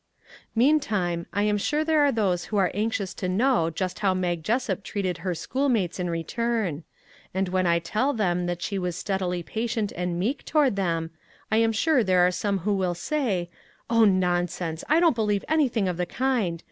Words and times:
Meantime, 0.55 1.27
I 1.31 1.43
am 1.43 1.59
sure 1.59 1.83
there 1.85 2.01
are 2.01 2.11
those 2.11 2.45
who 2.45 2.57
are 2.57 2.71
anxious 2.73 3.13
to 3.13 3.29
know 3.29 3.69
just 3.69 3.99
how 3.99 4.15
Mag 4.15 4.41
Jessup 4.43 4.81
treated 4.83 5.19
her 5.19 5.35
schoolmates 5.35 5.99
in 5.99 6.09
return; 6.09 6.83
and 7.35 7.49
when 7.49 7.67
I 7.67 7.77
tell 7.77 8.11
them 8.11 8.47
that 8.47 8.63
she 8.63 8.79
was 8.79 8.95
steadily 8.95 9.43
patient 9.43 9.91
and 9.95 10.19
meek 10.19 10.43
toward 10.43 10.75
them, 10.75 11.11
I 11.51 11.57
am 11.57 11.71
sure 11.71 12.03
there 12.03 12.25
are 12.25 12.31
some 12.31 12.57
who 12.65 12.73
will 12.73 12.95
say:" 12.95 13.51
Oh, 13.91 14.05
nonsense! 14.05 14.83
I 14.89 14.99
don't 14.99 15.15
believe 15.15 15.45
any 15.47 15.67
thing 15.67 15.87
of 15.87 15.97
the 15.97 16.07
kind. 16.07 16.59